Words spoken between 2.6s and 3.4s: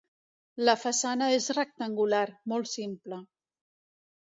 simple.